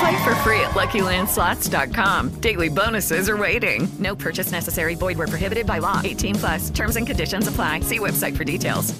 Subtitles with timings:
[0.00, 2.40] Play for free at LuckyLandSlots.com.
[2.40, 3.88] Daily bonuses are waiting.
[3.98, 4.94] No purchase necessary.
[4.94, 6.00] Void where prohibited by law.
[6.04, 6.70] 18 plus.
[6.70, 7.80] Terms and conditions apply.
[7.80, 8.94] See website for details.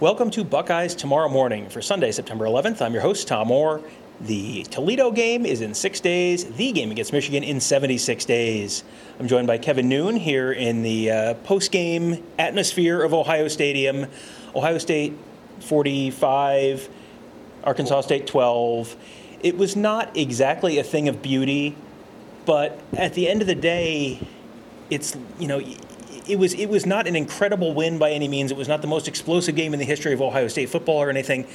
[0.00, 2.82] Welcome to Buckeyes Tomorrow Morning for Sunday, September 11th.
[2.82, 3.80] I'm your host, Tom Orr.
[4.20, 6.44] The Toledo game is in six days.
[6.44, 8.84] The game against Michigan in 76 days.
[9.18, 14.06] I'm joined by Kevin Noon here in the uh, post-game atmosphere of Ohio Stadium.
[14.54, 15.14] Ohio State
[15.60, 16.88] 45,
[17.64, 18.96] Arkansas State 12.
[19.44, 21.76] It was not exactly a thing of beauty,
[22.46, 24.26] but at the end of the day,
[24.88, 25.60] it's you know
[26.26, 28.50] it was it was not an incredible win by any means.
[28.50, 31.10] It was not the most explosive game in the history of Ohio State football or
[31.10, 31.46] anything.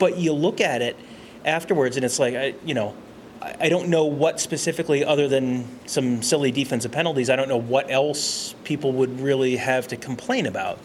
[0.00, 0.96] But you look at it
[1.44, 2.96] afterwards, and it's like I, you know,
[3.42, 7.30] I don't know what specifically, other than some silly defensive penalties.
[7.30, 10.78] I don't know what else people would really have to complain about.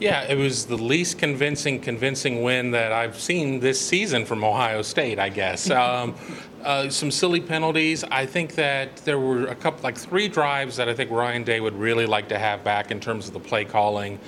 [0.00, 4.82] Yeah, it was the least convincing, convincing win that I've seen this season from Ohio
[4.82, 5.20] State.
[5.20, 6.16] I guess um,
[6.64, 8.02] uh, some silly penalties.
[8.10, 11.60] I think that there were a couple, like three drives that I think Ryan Day
[11.60, 14.18] would really like to have back in terms of the play calling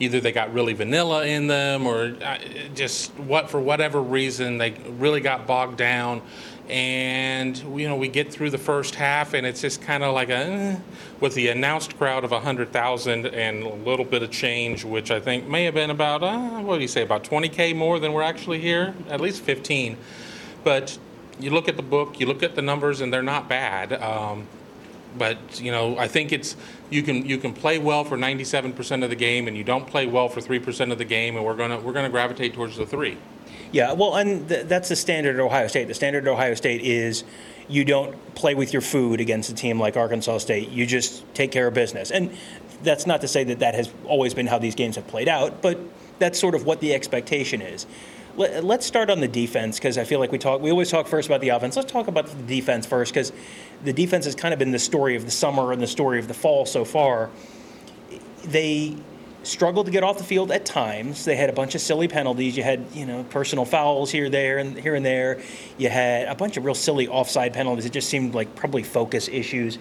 [0.00, 2.38] either they got really vanilla in them or uh,
[2.74, 6.20] just what for whatever reason they really got bogged down
[6.68, 10.30] and you know we get through the first half and it's just kind of like
[10.30, 10.76] a eh,
[11.20, 15.46] with the announced crowd of 100,000 and a little bit of change which I think
[15.46, 18.60] may have been about uh, what do you say about 20k more than we're actually
[18.60, 18.94] here?
[19.08, 19.96] At least 15
[20.62, 20.98] but
[21.38, 23.92] you look at the book you look at the numbers and they're not bad.
[23.92, 24.46] Um,
[25.16, 26.56] but you know, I think it's
[26.90, 30.06] you can you can play well for 97% of the game, and you don't play
[30.06, 32.86] well for three percent of the game, and we're gonna we're gonna gravitate towards the
[32.86, 33.16] three.
[33.74, 35.88] Yeah, well, and th- that's the standard at Ohio State.
[35.88, 37.24] The standard at Ohio State is
[37.68, 40.68] you don't play with your food against a team like Arkansas State.
[40.68, 42.30] You just take care of business, and
[42.84, 45.60] that's not to say that that has always been how these games have played out,
[45.60, 45.76] but
[46.20, 47.84] that's sort of what the expectation is.
[48.36, 50.60] Let, us start on the defense because I feel like we talk.
[50.60, 51.74] We always talk first about the offense.
[51.74, 53.32] Let's talk about the defense first because
[53.82, 56.28] the defense has kind of been the story of the summer and the story of
[56.28, 57.28] the fall so far.
[58.44, 58.96] They
[59.46, 61.24] struggled to get off the field at times.
[61.24, 62.56] They had a bunch of silly penalties.
[62.56, 65.40] You had, you know, personal fouls here, there, and here and there.
[65.78, 67.84] You had a bunch of real silly offside penalties.
[67.84, 69.78] It just seemed like probably focus issues.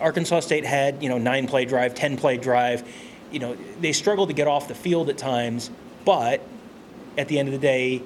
[0.00, 2.82] Arkansas State had, you know, nine play drive, ten play drive.
[3.30, 5.70] You know, they struggled to get off the field at times,
[6.04, 6.42] but
[7.16, 8.02] at the end of the day,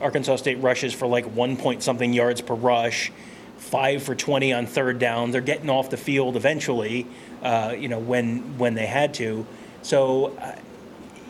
[0.00, 3.10] Arkansas State rushes for like one point something yards per rush,
[3.58, 5.30] five for 20 on third down.
[5.30, 7.06] They're getting off the field eventually,
[7.42, 9.46] uh, you know, when when they had to.
[9.82, 10.56] So, uh,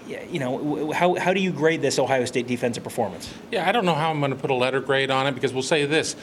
[0.06, 3.33] you know, how, how do you grade this Ohio State defensive performance?
[3.53, 5.53] Yeah, I don't know how I'm going to put a letter grade on it because
[5.53, 6.16] we'll say this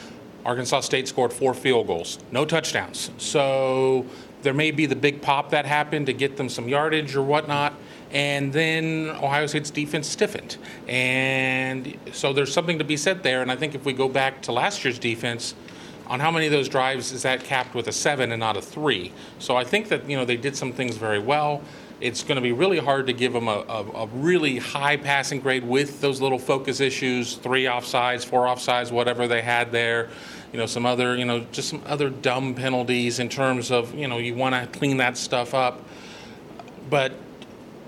[0.44, 3.10] Arkansas State scored four field goals, no touchdowns.
[3.16, 4.04] So
[4.42, 7.74] there may be the big pop that happened to get them some yardage or whatnot
[8.10, 10.56] and then Ohio State's defense stiffened.
[10.88, 13.42] And so there's something to be said there.
[13.42, 15.54] And I think if we go back to last year's defense,
[16.06, 18.62] on how many of those drives is that capped with a seven and not a
[18.62, 19.12] three?
[19.38, 21.62] So I think that you know they did some things very well.
[22.00, 25.40] It's going to be really hard to give them a, a, a really high passing
[25.40, 30.08] grade with those little focus issues, three offsides, four offsides, whatever they had there
[30.50, 34.08] you know some other you know just some other dumb penalties in terms of you
[34.08, 35.84] know you want to clean that stuff up
[36.88, 37.12] but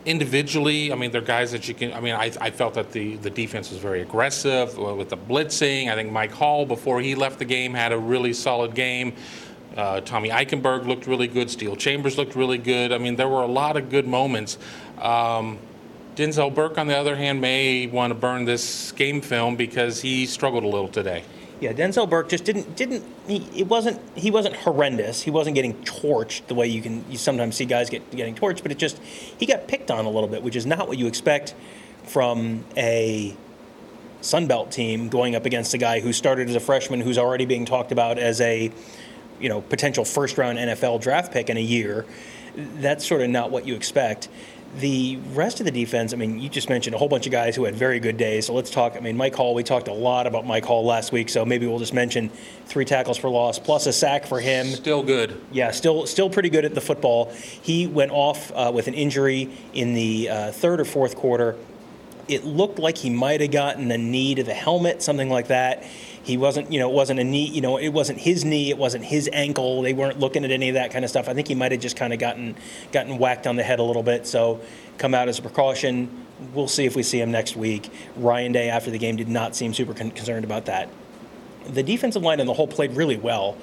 [0.04, 1.92] individually, I mean, they're guys that you can.
[1.92, 5.16] I mean, I, I felt that the, the defense was very aggressive uh, with the
[5.16, 5.90] blitzing.
[5.90, 9.14] I think Mike Hall, before he left the game, had a really solid game.
[9.76, 11.50] Uh, Tommy Eichenberg looked really good.
[11.50, 12.93] Steele Chambers looked really good.
[12.93, 14.58] I mean, there were a lot of good moments.
[15.00, 15.58] Um,
[16.17, 20.26] Denzel Burke, on the other hand, may want to burn this game film because he
[20.26, 21.22] struggled a little today.
[21.61, 25.22] Yeah, Denzel Burke just didn't didn't he, it wasn't he wasn't horrendous.
[25.22, 28.62] He wasn't getting torched the way you can you sometimes see guys get getting torched,
[28.62, 31.06] but it just he got picked on a little bit, which is not what you
[31.06, 31.55] expect
[32.05, 33.37] from a
[34.23, 37.66] Sunbelt team going up against a guy who started as a freshman who's already being
[37.66, 38.73] talked about as a
[39.40, 42.04] you know potential first round NFL draft pick in a year.
[42.56, 44.28] That's sort of not what you expect.
[44.78, 47.56] The rest of the defense, I mean, you just mentioned a whole bunch of guys
[47.56, 48.46] who had very good days.
[48.46, 48.94] So let's talk.
[48.96, 51.66] I mean, Mike Hall, we talked a lot about Mike Hall last week, so maybe
[51.66, 52.28] we'll just mention
[52.66, 54.66] three tackles for loss plus a sack for him.
[54.66, 55.40] Still good.
[55.50, 57.32] Yeah, still still pretty good at the football.
[57.34, 61.56] He went off uh, with an injury in the uh, third or fourth quarter.
[62.30, 65.82] It looked like he might have gotten a knee to the helmet, something like that.
[66.22, 68.78] He wasn't, you know, it wasn't a knee, you know, it wasn't his knee, it
[68.78, 69.82] wasn't his ankle.
[69.82, 71.28] They weren't looking at any of that kind of stuff.
[71.28, 72.56] I think he might have just kind of gotten
[72.92, 74.26] gotten whacked on the head a little bit.
[74.26, 74.60] So
[74.98, 76.26] come out as a precaution.
[76.54, 77.90] We'll see if we see him next week.
[78.16, 80.88] Ryan Day after the game did not seem super con- concerned about that.
[81.66, 83.56] The defensive line in the whole played really well.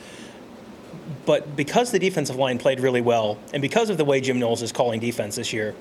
[1.26, 4.62] But because the defensive line played really well, and because of the way Jim Knowles
[4.62, 5.74] is calling defense this year,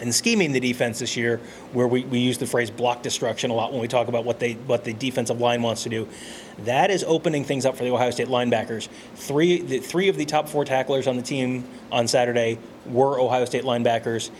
[0.00, 1.40] and scheming the defense this year,
[1.72, 4.38] where we, we use the phrase block destruction a lot when we talk about what
[4.38, 6.08] they what the defensive line wants to do.
[6.60, 8.88] That is opening things up for the Ohio State linebackers.
[9.14, 13.44] Three the, three of the top four tacklers on the team on Saturday were Ohio
[13.44, 14.30] State linebackers,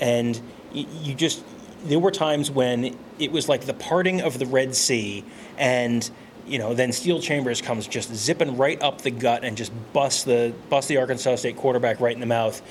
[0.00, 0.40] and
[0.72, 1.42] you, just
[1.84, 5.24] there were times when it was like the parting of the Red Sea,
[5.56, 6.08] and
[6.46, 10.24] you know, then Steele Chambers comes just zipping right up the gut and just busts
[10.24, 12.62] the busts the Arkansas State quarterback right in the mouth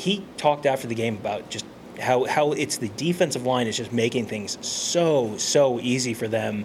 [0.00, 1.66] he talked after the game about just
[2.00, 6.64] how how it's the defensive line is just making things so so easy for them.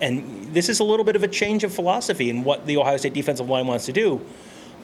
[0.00, 2.96] And this is a little bit of a change of philosophy in what the Ohio
[2.96, 4.20] State defensive line wants to do.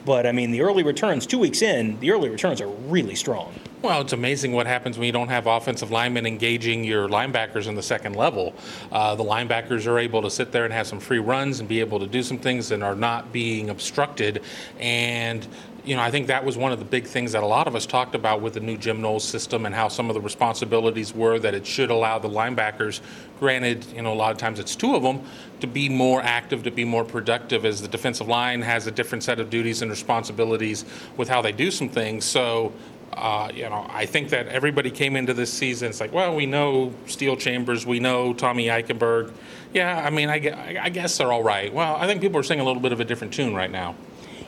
[0.05, 3.53] But I mean, the early returns, two weeks in, the early returns are really strong.
[3.81, 7.75] Well, it's amazing what happens when you don't have offensive linemen engaging your linebackers in
[7.75, 8.53] the second level.
[8.93, 11.81] Uh, the linebackers are able to sit there and have some free runs and be
[11.81, 14.41] able to do some things and are not being obstructed.
[14.79, 15.45] And
[15.89, 17.75] you know, I think that was one of the big things that a lot of
[17.75, 21.15] us talked about with the new Jim Knowles system and how some of the responsibilities
[21.15, 23.01] were that it should allow the linebackers,
[23.39, 25.19] granted, you know, a lot of times it's two of them,
[25.61, 29.23] to be more active, to be more productive as the defensive line has a different
[29.23, 30.85] set of duties and responsibilities
[31.17, 32.23] with how they do some things.
[32.23, 32.71] So,
[33.13, 35.89] uh, you know, I think that everybody came into this season.
[35.89, 39.33] It's like, well, we know Steele Chambers, we know Tommy Eichenberg.
[39.73, 41.73] Yeah, I mean, I, I guess they're all right.
[41.73, 43.95] Well, I think people are singing a little bit of a different tune right now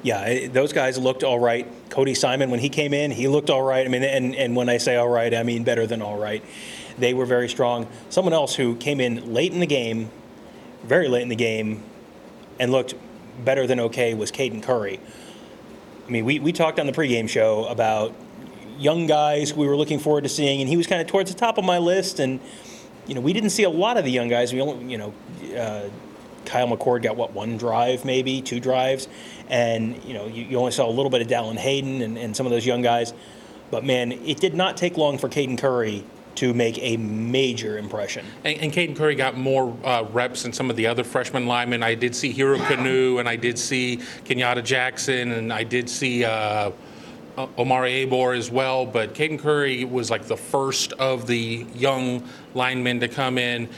[0.03, 1.67] yeah, those guys looked all right.
[1.89, 3.85] Cody Simon, when he came in, he looked all right.
[3.85, 6.43] I mean, and, and when I say all right, I mean better than all right.
[6.97, 7.87] They were very strong.
[8.09, 10.09] Someone else who came in late in the game,
[10.83, 11.83] very late in the game,
[12.59, 12.95] and looked
[13.43, 14.99] better than okay was Caden Curry.
[16.07, 18.13] I mean, we, we talked on the pregame show about
[18.77, 21.37] young guys we were looking forward to seeing, and he was kind of towards the
[21.37, 22.19] top of my list.
[22.19, 22.39] And,
[23.07, 24.51] you know, we didn't see a lot of the young guys.
[24.53, 25.13] We only, you know,
[25.55, 25.89] uh,
[26.45, 29.07] Kyle McCord got what one drive, maybe two drives,
[29.49, 32.35] and you know you, you only saw a little bit of Dallin Hayden and, and,
[32.35, 33.13] some of those young guys.
[33.69, 36.03] But man, it did not take long for Caden Curry
[36.35, 38.25] to make a major impression.
[38.43, 41.83] And, and Caden Curry got more uh, reps than some of the other freshman linemen.
[41.83, 46.25] I did see Hero Kanu, and I did see Kenyatta Jackson, and I did see.
[46.25, 46.71] Uh,
[47.57, 52.99] Omari Abor as well, but Caden Curry was like the first of the young linemen
[52.99, 53.69] to come in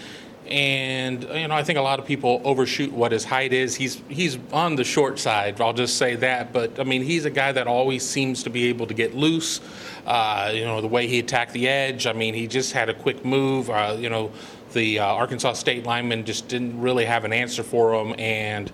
[0.48, 3.76] and you know I think a lot of people overshoot what his height is.
[3.76, 5.60] He's he's on the short side.
[5.62, 6.52] I'll just say that.
[6.54, 9.62] But I mean, he's a guy that always seems to be able to get loose.
[10.06, 12.08] Uh, you know the way he attacked the edge.
[12.08, 13.70] I mean, he just had a quick move.
[13.70, 14.32] Uh, you know,
[14.74, 18.72] the uh, Arkansas State lineman just didn't really have an answer for him and.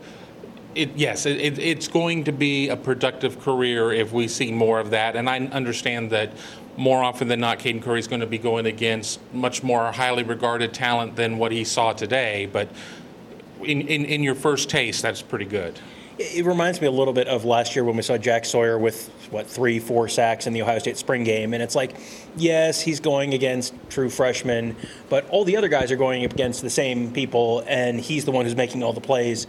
[0.76, 4.92] It, yes, it, it's going to be a productive career if we see more of
[4.92, 5.16] that.
[5.16, 6.32] And I understand that
[6.80, 10.24] more often than not, Caden Curry is going to be going against much more highly
[10.24, 12.50] regarded talent than what he saw today.
[12.52, 12.70] But
[13.62, 15.80] in, in, in your first taste, that's pretty good.
[16.18, 19.10] It reminds me a little bit of last year when we saw Jack Sawyer with
[19.30, 21.96] what three, four sacks in the Ohio State spring game, and it's like,
[22.36, 24.76] yes, he's going against true freshmen,
[25.10, 28.32] but all the other guys are going up against the same people, and he's the
[28.32, 29.48] one who's making all the plays.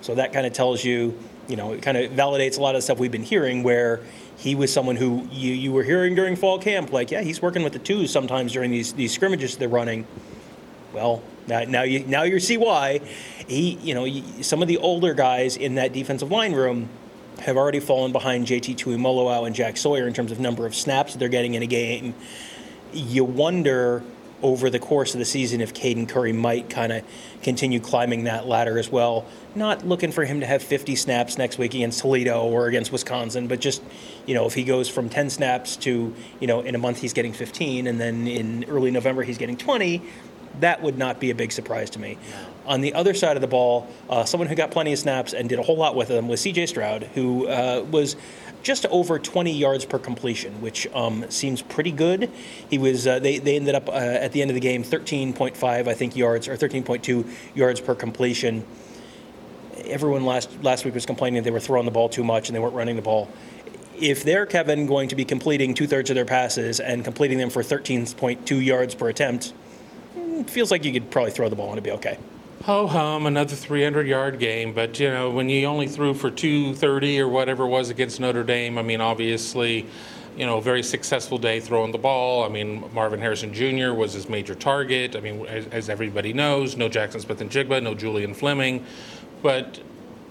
[0.00, 2.78] So that kind of tells you, you know, it kind of validates a lot of
[2.78, 4.00] the stuff we've been hearing where
[4.38, 7.62] he was someone who you, you were hearing during fall camp, like, yeah, he's working
[7.62, 10.06] with the twos sometimes during these, these scrimmages they're running.
[10.92, 12.98] Well, now, now you now you see why.
[13.48, 14.06] He, you know,
[14.42, 16.88] some of the older guys in that defensive line room
[17.40, 21.14] have already fallen behind JT Tuimoloau and Jack Sawyer in terms of number of snaps
[21.14, 22.14] they're getting in a game.
[22.92, 24.02] You wonder
[24.42, 27.04] over the course of the season if Caden Curry might kind of
[27.42, 29.24] continue climbing that ladder as well.
[29.54, 33.46] Not looking for him to have 50 snaps next week against Toledo or against Wisconsin,
[33.46, 33.82] but just,
[34.26, 37.12] you know, if he goes from 10 snaps to, you know, in a month he's
[37.12, 40.02] getting 15 and then in early November he's getting 20,
[40.60, 42.18] that would not be a big surprise to me.
[42.66, 45.48] On the other side of the ball, uh, someone who got plenty of snaps and
[45.48, 48.16] did a whole lot with them was CJ Stroud, who uh, was
[48.62, 52.30] just over 20 yards per completion, which um, seems pretty good.
[52.70, 55.64] He was uh, they, they ended up uh, at the end of the game 13.5
[55.64, 58.64] I think yards or 13.2 yards per completion.
[59.84, 62.60] Everyone last last week was complaining they were throwing the ball too much and they
[62.60, 63.28] weren't running the ball.
[63.98, 67.50] If they're Kevin going to be completing two thirds of their passes and completing them
[67.50, 69.52] for 13.2 yards per attempt,
[70.44, 72.18] feels like you could probably throw the ball and it'd be okay.
[72.64, 74.72] Ho hum, another 300 yard game.
[74.72, 78.44] But, you know, when you only threw for 230 or whatever it was against Notre
[78.44, 79.86] Dame, I mean, obviously,
[80.36, 82.44] you know, very successful day throwing the ball.
[82.44, 83.92] I mean, Marvin Harrison Jr.
[83.92, 85.16] was his major target.
[85.16, 88.86] I mean, as, as everybody knows, no Jackson Smith-Njigba, no Julian Fleming.
[89.42, 89.80] But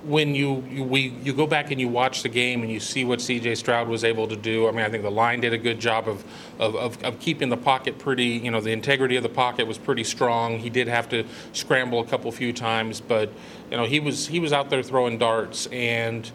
[0.03, 3.05] when you, you we you go back and you watch the game and you see
[3.05, 3.55] what C.J.
[3.55, 4.67] Stroud was able to do.
[4.67, 6.24] I mean, I think the line did a good job of,
[6.60, 8.25] of, of, of, keeping the pocket pretty.
[8.25, 10.58] You know, the integrity of the pocket was pretty strong.
[10.58, 13.31] He did have to scramble a couple few times, but
[13.70, 16.29] you know he was he was out there throwing darts and.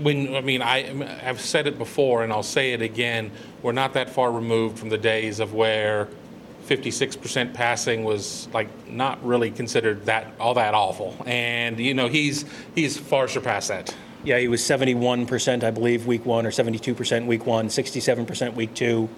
[0.00, 0.82] When I mean I
[1.22, 3.30] have said it before and I'll say it again,
[3.62, 6.08] we're not that far removed from the days of where
[6.66, 11.16] 56% passing was like not really considered that all that awful.
[11.26, 12.44] And you know, he's
[12.74, 13.94] he's far surpassed that.
[14.24, 19.10] Yeah, he was 71%, I believe, week one, or 72% week one, 67% week two.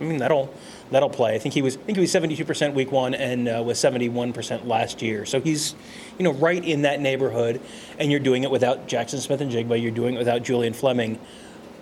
[0.00, 0.54] I mean, that'll
[0.90, 1.34] that'll play.
[1.34, 4.66] I think he was I think he was 72% week one and uh, was 71%
[4.66, 5.26] last year.
[5.26, 5.74] So he's,
[6.18, 7.60] you know, right in that neighborhood.
[7.98, 9.80] And you're doing it without Jackson Smith-Njigba.
[9.80, 11.18] You're doing it without Julian Fleming.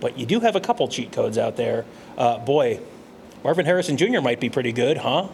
[0.00, 1.84] But you do have a couple cheat codes out there.
[2.16, 2.80] Uh, boy,
[3.42, 4.20] Marvin Harrison Jr.
[4.20, 5.28] might be pretty good, huh?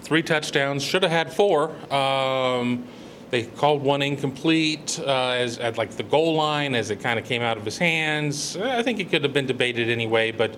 [0.00, 1.70] Three touchdowns, should have had four.
[1.92, 2.84] Um,
[3.30, 7.26] they called one incomplete uh, as at like the goal line as it kind of
[7.26, 8.56] came out of his hands.
[8.56, 10.56] I think it could have been debated anyway, but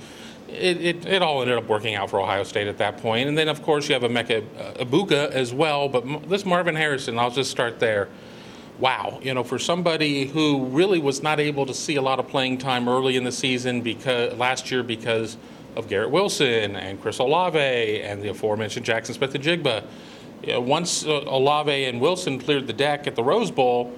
[0.49, 3.29] it, it, it, all ended up working out for Ohio State at that point.
[3.29, 4.43] And then, of course, you have Emeka
[4.77, 5.89] Egbuka as well.
[5.89, 8.09] But this Marvin Harrison, I'll just start there.
[8.79, 12.29] Wow, you know, for somebody who really was not able to see a lot of
[12.29, 15.37] playing time early in the season because last year because
[15.79, 19.85] of Garrett Wilson and Chris Olave and the aforementioned Jackson Smith-Njigba.
[20.43, 23.97] You know, once uh, Olave and Wilson cleared the deck at the Rose Bowl,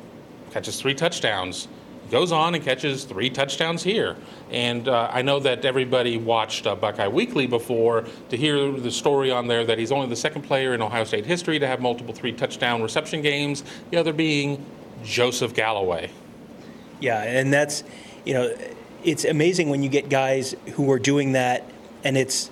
[0.53, 1.69] catches three touchdowns.
[2.11, 4.17] Goes on and catches three touchdowns here.
[4.51, 9.31] And uh, I know that everybody watched uh, Buckeye Weekly before to hear the story
[9.31, 12.13] on there that he's only the second player in Ohio State history to have multiple
[12.13, 14.65] three touchdown reception games, the other being
[15.03, 16.11] Joseph Galloway.
[17.01, 17.85] Yeah, and that's,
[18.27, 18.55] you know,
[19.05, 21.65] it's amazing when you get guys who are doing that
[22.05, 22.51] and it's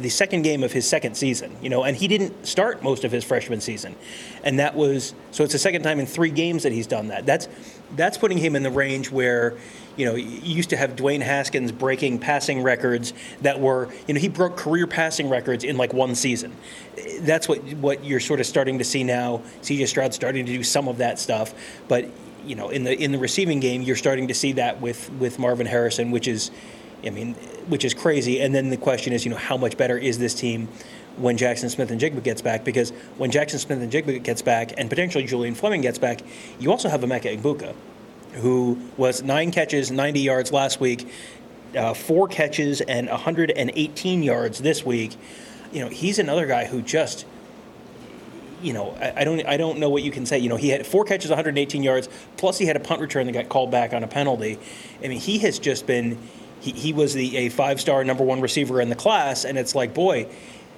[0.00, 3.12] the second game of his second season, you know, and he didn't start most of
[3.12, 3.94] his freshman season.
[4.42, 7.26] And that was so it's the second time in 3 games that he's done that.
[7.26, 7.48] That's
[7.94, 9.56] that's putting him in the range where
[9.96, 13.12] you know, you used to have Dwayne Haskins breaking passing records
[13.42, 16.56] that were, you know, he broke career passing records in like one season.
[17.20, 19.42] That's what what you're sort of starting to see now.
[19.60, 21.54] CJ Stroud starting to do some of that stuff,
[21.88, 22.08] but
[22.46, 25.38] you know, in the in the receiving game, you're starting to see that with with
[25.38, 26.50] Marvin Harrison, which is,
[27.04, 27.34] I mean,
[27.68, 28.40] which is crazy.
[28.40, 30.68] And then the question is, you know, how much better is this team
[31.16, 32.64] when Jackson Smith-Njigba gets back?
[32.64, 36.20] Because when Jackson Smith-Njigba gets back, and potentially Julian Fleming gets back,
[36.58, 37.74] you also have Emeka Egbuka,
[38.34, 41.06] who was nine catches, 90 yards last week,
[41.76, 45.16] uh, four catches and 118 yards this week.
[45.72, 47.24] You know, he's another guy who just
[48.62, 50.38] you know, I, I, don't I don't know what you can say.
[50.38, 53.32] You know, he had four catches, 118 yards, plus he had a punt return that
[53.32, 54.58] got called back on a penalty.
[55.02, 56.18] I mean, he has just been
[56.60, 59.74] he, he was the a five star number one receiver in the class, and it's
[59.74, 60.28] like, boy,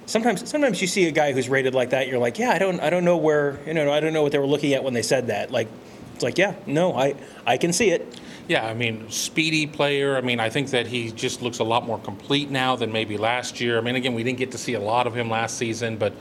[0.05, 2.79] sometimes sometimes you see a guy who's rated like that, you're like, yeah, I don't
[2.79, 4.93] I don't know where you know I don't know what they were looking at when
[4.93, 5.51] they said that.
[5.51, 5.67] Like,
[6.13, 7.15] it's like, yeah, no, I
[7.45, 8.19] I can see it.
[8.47, 10.17] Yeah, I mean, speedy player.
[10.17, 13.17] I mean, I think that he just looks a lot more complete now than maybe
[13.17, 13.77] last year.
[13.77, 16.13] I mean, again, we didn't get to see a lot of him last season, but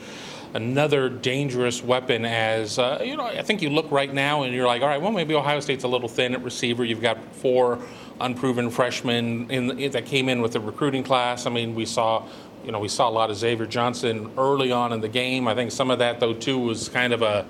[0.55, 4.67] another dangerous weapon as uh, you know i think you look right now and you're
[4.67, 6.85] like all right well maybe ohio state's a little thin at receiver.
[6.85, 7.81] You've got four
[8.21, 11.47] unproven freshmen in, that came in with the recruiting class.
[11.47, 12.25] I mean we saw
[12.65, 15.49] you know we saw a lot of xavier johnson early on in the game.
[15.49, 17.45] I think some of that though too was kind of a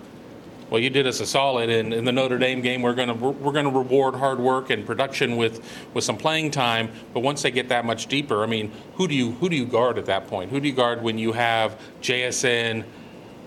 [0.71, 2.83] well, you did us a solid in, in the Notre Dame game.
[2.83, 6.51] We're going to we're going to reward hard work and production with, with some playing
[6.51, 6.91] time.
[7.13, 9.67] But once they get that much deeper, I mean, who do you who do you
[9.67, 10.51] guard at that point?
[10.51, 12.85] Who do you guard when you have JSN,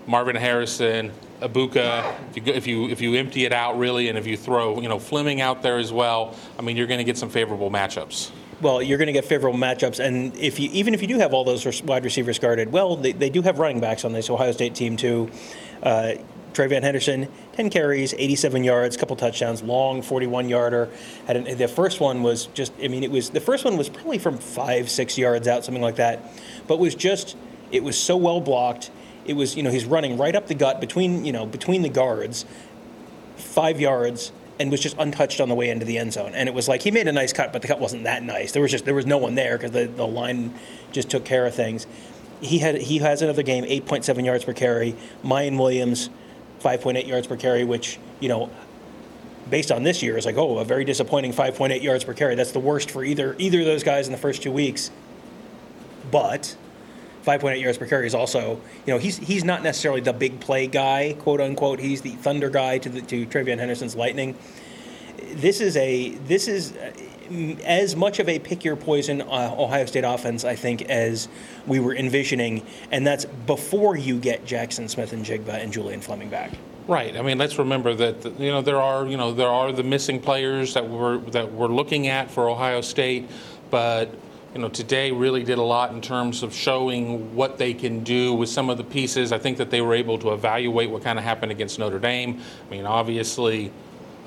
[0.06, 2.14] Marvin Harrison, Egbuka?
[2.34, 4.88] if you, if you if you empty it out really, and if you throw you
[4.88, 8.30] know Fleming out there as well, I mean you're going to get some favorable matchups.
[8.60, 11.34] well, you're going to get favorable matchups, and if you even if you do have
[11.34, 14.52] all those wide receivers guarded, well, they, they do have running backs on this Ohio
[14.52, 15.30] State team too.
[15.82, 16.14] Uh,
[16.58, 20.90] TreVeyon Henderson, 10 carries, 87 yards, couple touchdowns, long 41 yarder.
[21.28, 24.18] Had the first one was just, I mean, it was the first one was probably
[24.18, 26.20] from five, six yards out, something like that,
[26.66, 27.36] but was just,
[27.70, 28.90] it was so well blocked.
[29.24, 31.88] It was, you know, he's running right up the gut between, you know, between the
[31.88, 32.44] guards,
[33.36, 36.32] five yards, and was just untouched on the way into the end zone.
[36.34, 38.50] And it was like he made a nice cut, but the cut wasn't that nice.
[38.50, 40.54] There was just there was no one there because the, the line
[40.90, 41.86] just took care of things.
[42.40, 44.96] He had he has another game, 8.7 yards per carry.
[45.22, 46.10] Miyan Williams,
[46.60, 48.50] 5.8 yards per carry, which you know,
[49.48, 52.34] based on this year, is like oh a very disappointing 5.8 yards per carry.
[52.34, 54.90] That's the worst for either either of those guys in the first two weeks.
[56.10, 56.56] But
[57.24, 60.66] 5.8 yards per carry is also, you know, he's he's not necessarily the big play
[60.66, 61.78] guy, quote unquote.
[61.78, 64.34] He's the thunder guy to the to TreVeyon Henderson's lightning.
[65.38, 66.74] This is a this is
[67.64, 71.28] as much of a pick your poison uh, Ohio State offense, I think, as
[71.66, 76.52] we were envisioning, and that's before you get Jackson Smith-Njigba and Julian Fleming back.
[76.88, 77.16] Right.
[77.16, 80.20] I mean, let's remember that you know there are you know there are the missing
[80.20, 83.28] players that we're that we're looking at for Ohio State,
[83.70, 84.12] but
[84.54, 88.34] you know, today really did a lot in terms of showing what they can do
[88.34, 89.30] with some of the pieces.
[89.30, 92.40] I think that they were able to evaluate what kind of happened against Notre Dame.
[92.66, 93.70] I mean, obviously,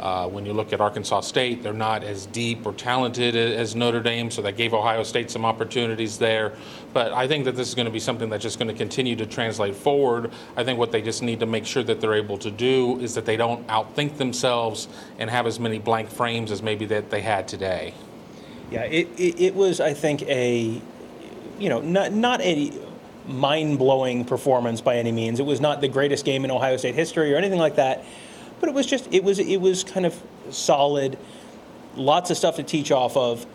[0.01, 4.01] uh, when you look at Arkansas State, they're not as deep or talented as Notre
[4.01, 6.53] Dame, so that gave Ohio State some opportunities there.
[6.91, 9.15] But I think that this is going to be something that's just going to continue
[9.15, 10.31] to translate forward.
[10.57, 13.13] I think what they just need to make sure that they're able to do is
[13.13, 14.87] that they don't outthink themselves
[15.19, 17.93] and have as many blank frames as maybe that they had today.
[18.71, 20.81] Yeah, it, it, it was, I think, a,
[21.59, 22.71] you know, not, not a
[23.27, 25.39] mind blowing performance by any means.
[25.39, 28.03] It was not the greatest game in Ohio State history or anything like that,
[28.61, 30.17] but it was just, it was, it was kind of
[30.51, 31.17] solid,
[31.95, 33.45] lots of stuff to teach off of.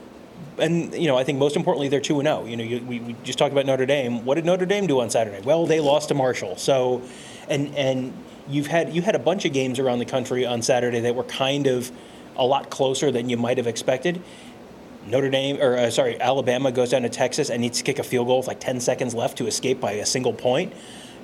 [0.58, 2.44] And you know, I think most importantly, they're two and zero.
[2.44, 4.24] You know, you, we, we just talked about Notre Dame.
[4.24, 5.40] What did Notre Dame do on Saturday?
[5.42, 6.56] Well, they lost to Marshall.
[6.56, 7.02] So,
[7.48, 8.12] and and
[8.48, 11.24] you've had you had a bunch of games around the country on Saturday that were
[11.24, 11.90] kind of
[12.36, 14.22] a lot closer than you might have expected.
[15.06, 18.02] Notre Dame, or uh, sorry, Alabama goes down to Texas and needs to kick a
[18.02, 20.72] field goal with like 10 seconds left to escape by a single point.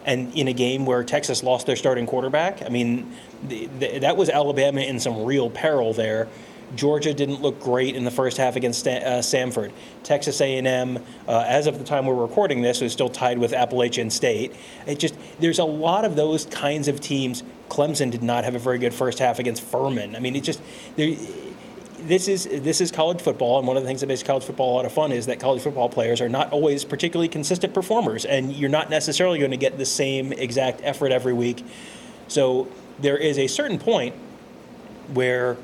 [0.05, 3.13] And in a game where Texas lost their starting quarterback, I mean,
[3.47, 6.29] the, the, that was Alabama in some real peril there.
[6.75, 9.73] Georgia didn't look great in the first half against uh, Samford.
[10.05, 10.97] Texas A&M,
[11.29, 14.55] uh, as of the time we're recording this, is still tied with Appalachian State.
[14.87, 17.43] It just there's a lot of those kinds of teams.
[17.69, 20.17] Clemson did not have a very good first half against Furman.
[20.17, 20.63] I mean, it just
[20.97, 21.15] there
[22.07, 24.73] this is this is college football, and one of the things that makes college football
[24.73, 28.25] a lot of fun is that college football players are not always particularly consistent performers,
[28.25, 31.65] and you're not necessarily going to get the same exact effort every week.
[32.29, 34.15] So there is a certain point
[35.13, 35.57] where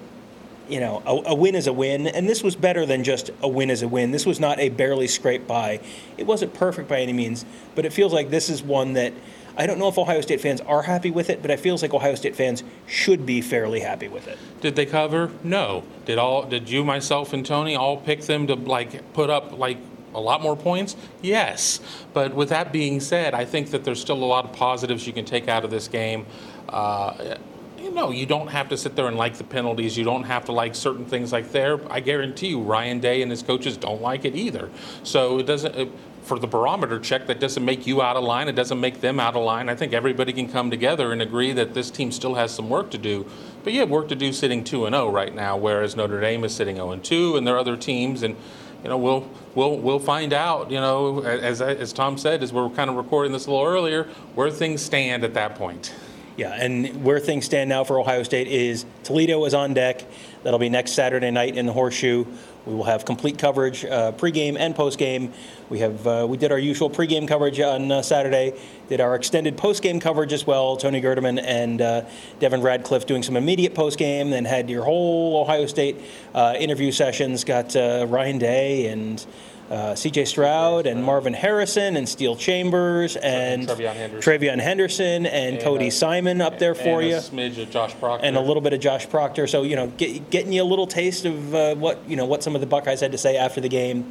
[0.68, 3.48] you know a, a, win is a win, and this was better than just a
[3.48, 4.11] win is a win.
[4.11, 5.81] This was not a barely scraped by.
[6.16, 9.12] It wasn't perfect by any means, but it feels like this is one that
[9.59, 11.92] I don't know if Ohio State fans are happy with it, but it feels like
[11.92, 14.38] Ohio State fans should be fairly happy with it.
[14.61, 15.33] Did they cover?
[15.42, 15.83] No.
[16.05, 16.44] Did all?
[16.44, 19.79] Did you, myself, and Tony all pick them to like put up like
[20.14, 20.94] a lot more points?
[21.23, 21.81] Yes.
[22.14, 25.12] But with that being said, I think that there's still a lot of positives you
[25.12, 26.25] can take out of this game.
[26.68, 27.37] Uh,
[27.81, 29.97] you know, you don't have to sit there and like the penalties.
[29.97, 31.81] You don't have to like certain things like there.
[31.90, 34.71] I guarantee you, Ryan Day and his coaches don't like it either.
[35.03, 35.75] So it doesn't.
[35.75, 35.88] It,
[36.28, 38.48] for the barometer check, that doesn't make you out of line.
[38.48, 39.68] It doesn't make them out of line.
[39.68, 42.90] I think everybody can come together and agree that this team still has some work
[42.90, 43.26] to do.
[43.64, 46.20] But you have work to do sitting two and zero oh right now, whereas Notre
[46.20, 48.36] Dame is sitting zero oh and two, and there are other teams and
[48.82, 50.70] you know, we'll we'll we'll find out.
[50.70, 54.04] You know, as as Tom said, as we're kind of recording this a little earlier,
[54.34, 55.92] where things stand at that point.
[56.36, 60.04] Yeah, and where things stand now for Ohio State is Toledo is on deck.
[60.44, 62.24] That'll be next Saturday night in the Horseshoe.
[62.68, 65.33] We will have complete coverage uh, pregame and postgame.
[65.70, 68.52] We have uh, we did our usual pregame coverage on uh, Saturday.
[68.90, 70.76] Did our extended postgame coverage as well.
[70.76, 72.02] Tony Gerdeman and uh,
[72.40, 74.28] Devin Radcliffe doing some immediate postgame.
[74.28, 75.96] Then had your whole Ohio State
[76.35, 77.42] uh, interview sessions.
[77.42, 79.24] Got uh, Ryan Day and
[79.70, 80.24] uh, C.J.
[80.24, 85.90] Stroud and Marvin Harrison and Steele Chambers and TreVeyon Henderson, Henderson and, and Cody uh,
[85.90, 87.16] Simon up there for you.
[87.16, 88.26] A smidge of Josh Proctor.
[88.26, 89.46] And a little bit of Josh Proctor.
[89.46, 92.42] So you know, get, getting you a little taste of uh, what you know what
[92.42, 94.11] some of the Buckeyes had to say after the game.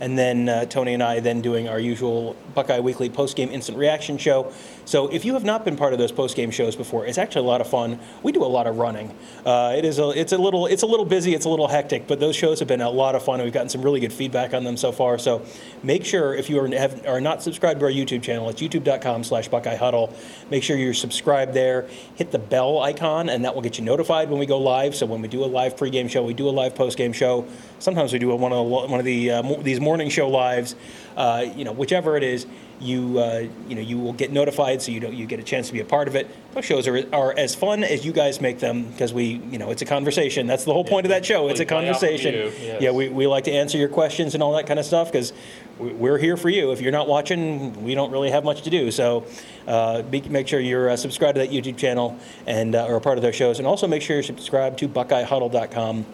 [0.00, 4.16] And then uh, Tony and I then doing our usual Buckeye Weekly post-game instant reaction
[4.16, 4.52] show.
[4.88, 7.44] So if you have not been part of those post game shows before, it's actually
[7.44, 7.98] a lot of fun.
[8.22, 9.14] We do a lot of running.
[9.44, 12.06] Uh, it is a, it's a little it's a little busy, it's a little hectic,
[12.06, 13.34] but those shows have been a lot of fun.
[13.34, 15.18] and We've gotten some really good feedback on them so far.
[15.18, 15.44] So
[15.82, 19.48] make sure if you are, have, are not subscribed to our YouTube channel, it's youtube.com/slash
[19.48, 20.10] Buckeye Huddle.
[20.50, 21.86] Make sure you're subscribed there.
[22.14, 24.94] Hit the bell icon, and that will get you notified when we go live.
[24.94, 27.46] So when we do a live pregame show, we do a live postgame show.
[27.78, 30.76] Sometimes we do a, one of the, one of the uh, these morning show lives.
[31.14, 32.46] Uh, you know, whichever it is,
[32.80, 35.66] you uh, you know you will get notified, so you don't you get a chance
[35.66, 36.28] to be a part of it.
[36.54, 39.70] Those shows are, are as fun as you guys make them because we you know
[39.70, 40.46] it's a conversation.
[40.46, 41.48] That's the whole point of that show.
[41.48, 42.34] It's a We play off of conversation.
[42.34, 42.82] yes.
[42.82, 45.32] Yeah, we, we like to answer your questions and all that kind of stuff because
[45.78, 46.72] we're here for you.
[46.72, 48.90] If you're not watching, we don't really have much to do.
[48.90, 49.26] So
[49.66, 53.00] uh, be, make sure you're uh, subscribed to that YouTube channel and uh, are a
[53.00, 56.06] part of those shows, and also make sure you're subscribed to BuckeyeHuddle.com.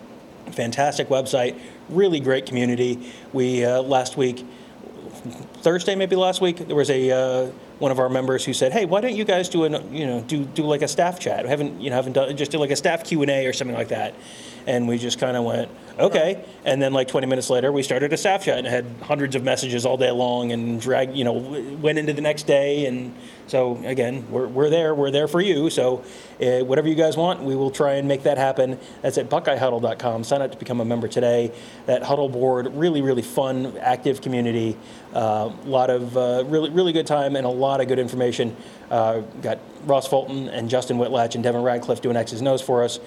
[0.52, 3.10] Fantastic website, really great community.
[3.32, 4.44] We uh, last week.
[5.24, 8.84] Thursday, maybe last week, there was a uh, one of our members who said, "Hey,
[8.84, 11.46] why don't you guys do an you know do do like a staff chat?
[11.46, 13.76] haven't you know haven't done just do like a staff Q and A or something
[13.76, 14.14] like that?"
[14.66, 18.12] And we just kind of went, "Okay." And then like 20 minutes later, we started
[18.12, 21.32] a staff chat and had hundreds of messages all day long and drag you know
[21.32, 22.86] went into the next day.
[22.86, 23.14] And
[23.46, 25.70] so again, we're we're there, we're there for you.
[25.70, 26.04] So
[26.40, 28.78] uh, whatever you guys want, we will try and make that happen.
[29.02, 30.24] That's at BuckeyeHuddle.com.
[30.24, 31.52] Sign up to become a member today.
[31.86, 34.76] That huddle board, really really fun, active community.
[35.12, 38.56] A lot of uh, really, really good time and a lot of good information.
[38.90, 43.00] Uh, got Ross Fulton and Justin Whitlatch and Devin Radcliffe doing X's O's for us.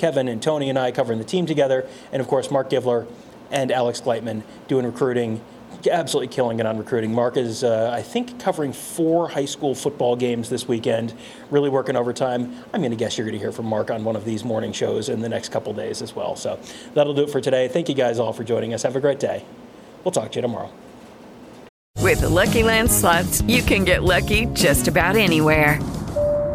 [0.00, 1.86] Kevin and Tony and I covering the team together.
[2.10, 3.06] And of course, Mark Givler
[3.50, 5.42] and Alex Gleitman doing recruiting.
[5.88, 7.12] Absolutely killing it on recruiting.
[7.12, 11.12] Mark is, uh, I think, covering four high school football games this weekend,
[11.50, 12.54] really working overtime.
[12.72, 14.72] I'm going to guess you're going to hear from Mark on one of these morning
[14.72, 16.34] shows in the next couple days as well.
[16.34, 16.58] So
[16.94, 17.68] that'll do it for today.
[17.68, 18.82] Thank you guys all for joining us.
[18.82, 19.44] Have a great day.
[20.02, 20.70] We'll talk to you tomorrow.
[21.98, 25.78] With the Lucky Land slots, you can get lucky just about anywhere.